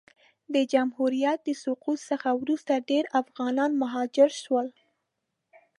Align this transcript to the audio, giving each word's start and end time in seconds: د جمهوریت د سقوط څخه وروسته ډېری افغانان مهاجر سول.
د 0.53 0.55
جمهوریت 0.73 1.39
د 1.43 1.49
سقوط 1.63 1.99
څخه 2.09 2.29
وروسته 2.41 2.83
ډېری 2.89 3.13
افغانان 3.21 3.71
مهاجر 3.83 4.29
سول. 4.43 4.67